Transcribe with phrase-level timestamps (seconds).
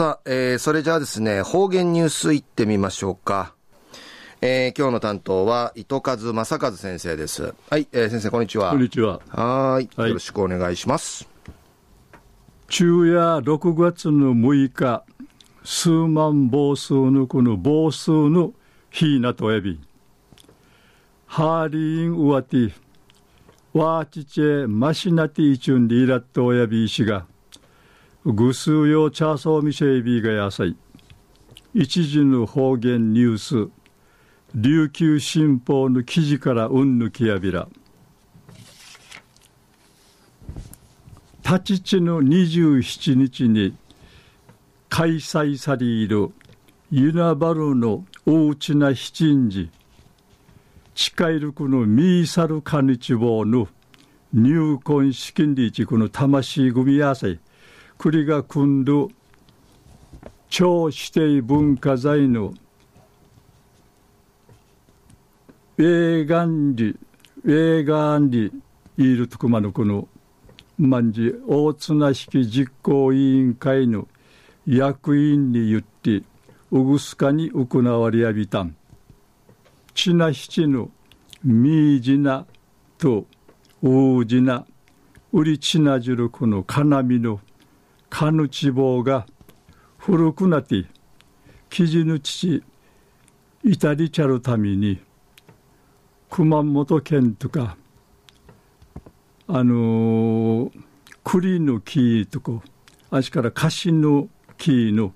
[0.00, 3.52] さあ、えー、それじゃあですね、方言ニュースいってみましょうか。
[4.40, 7.52] えー、今日の担当は、糸数正和先生です。
[7.68, 8.70] はい、えー、先生、こんにちは。
[8.70, 9.20] こんにちは。
[9.28, 9.90] はい。
[9.98, 11.28] よろしくお願いします。
[12.70, 15.04] 昼夜6月の6日、
[15.64, 18.54] 数万房数のこの房数の
[18.88, 19.78] 日なとえび、
[21.26, 22.72] ハーリンウワティ、
[23.74, 27.26] ワーチチェマシナティチュンリーラットおやびいしが、
[28.24, 30.76] ぐすうよチャーソーミシェイビーがやさい、
[31.72, 33.70] 一時の方言ニュース、
[34.54, 37.68] 琉球新報の記事からうんぬきやびら。
[41.42, 43.74] 立ち地の27日に
[44.88, 46.30] 開催される
[46.90, 49.70] ユナバルの大ちな七時
[50.94, 53.66] 近いるこのミーサルカニチボの
[54.32, 57.40] 入婚資金利地この魂組やさい
[58.02, 59.08] 栗が組んる
[60.48, 62.54] 超指定文化財の
[65.76, 66.98] ウェーガンリ
[67.44, 68.50] ウェーガンリ
[68.96, 70.08] イールトクマのこの
[70.78, 74.08] 万事大綱式実行委員会の
[74.66, 76.22] 役員に言って
[76.70, 78.74] うぐすかに行われやびたん。
[79.92, 80.88] ちな七の
[81.44, 82.46] みいじな
[82.96, 83.26] と
[83.82, 84.64] うじな
[85.34, 87.40] うりちなじるこのかなみの
[88.10, 89.26] かぬちぼうが
[89.96, 90.84] 古くなって
[91.70, 92.62] 生地ぬち
[93.64, 95.00] いたりちゃるために
[96.28, 97.76] 熊本県とか
[99.46, 100.70] あの
[101.24, 102.62] 栗の木とか
[103.10, 105.12] あしからカシの木の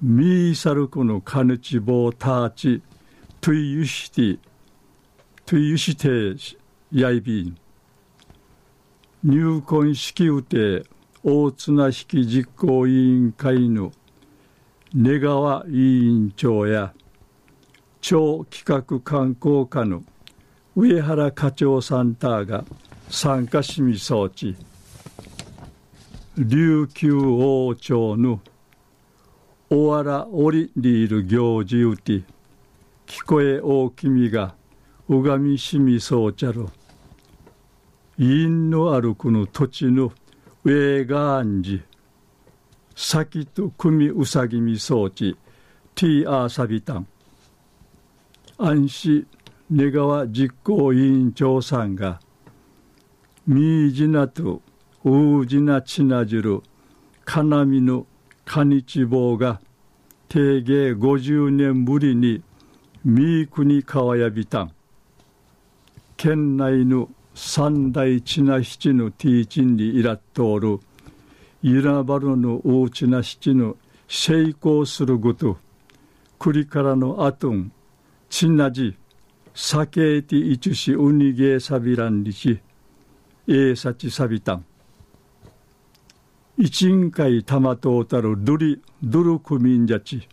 [0.00, 2.82] ミーサルコのカヌチボーターチ
[3.40, 4.38] トゥイユシティ
[5.44, 6.08] トゥイユシテ
[6.92, 7.58] ヤイビン
[9.24, 10.84] 入婚式予定
[11.24, 13.92] 大綱式実行委員会の
[14.94, 16.94] 根川委員長や
[18.00, 20.04] 超企画観光課の
[20.76, 22.64] 上原課長サンターが
[23.10, 24.56] 参加しみ装置
[26.36, 28.40] 琉球王朝の
[29.70, 32.22] おわらおりりいる行事うて
[33.06, 34.54] 聞こえ大君が
[35.08, 36.66] うがみしみそうちゃる
[38.18, 40.12] 因のあるこの土地の
[40.70, 41.82] 上がんじ。
[42.94, 45.34] 先と組うさぎみ装置。
[45.94, 47.06] ティーアーサビタン。
[48.58, 49.26] 安心
[49.70, 52.20] 根川実行委員長さんが。
[53.46, 54.60] みいじなと
[55.04, 56.60] うじなちなじる。
[57.24, 58.06] かなみの
[58.44, 59.62] かにちぼうが。
[60.28, 62.42] 定芸50年ぶりに
[63.06, 64.72] みいくにかわやびたん。
[66.18, 67.08] 県内の
[67.40, 70.80] 三大ちな七のティーチンにいらっとおる。
[71.62, 73.76] ゆらばるの大ちな七の
[74.08, 75.56] 成功するごと。
[76.40, 77.70] 栗からのあとん
[78.28, 78.96] ちなじ。
[79.54, 82.60] 酒ティイチュシウニゲーサビランリチ
[83.46, 84.64] エーサチサビタン
[86.58, 88.34] 一員会玉とたる。
[88.36, 90.28] ドリドルクミンジャチ。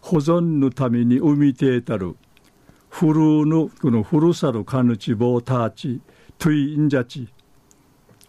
[0.00, 2.16] 保存のために生みてたる。
[2.90, 6.00] 古のこの古さるカヌチボーターチ
[6.38, 7.28] トゥインジャチ。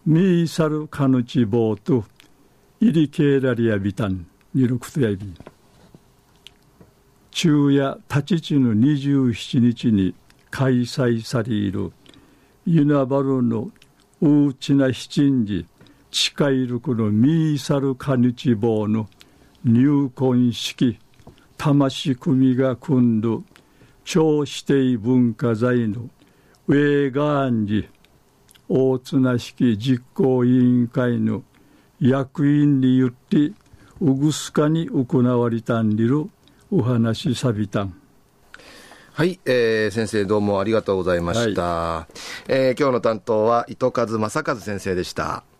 [0.06, 2.04] ミーサルカヌチボーと
[2.80, 5.32] イリケーラリアビタンニルクトヤビ
[7.30, 10.12] 昼夜立ち地の27日に
[10.50, 11.92] 開催される
[12.66, 13.70] ユナバルの
[14.20, 15.66] 大ちな七時
[16.10, 19.08] 近いるこのミーサルカニチボーの
[19.64, 20.98] 入婚式
[21.56, 23.44] 魂組が組んど
[24.04, 26.10] 超指定文化財の
[26.68, 27.88] ウェーガーンジ
[28.68, 31.42] 大綱式実行委員会の
[32.00, 33.52] 役員によって
[34.00, 36.28] うぐすかに行われたんりる
[36.70, 37.94] お話さびたん。
[39.12, 41.62] はい、えー、先生どうもありがとうございました。
[41.62, 42.14] はい、
[42.48, 45.44] えー、今日の担当は糸数正和先生でした。